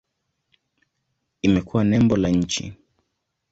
[1.41, 2.73] Imekuwa nembo la nchi.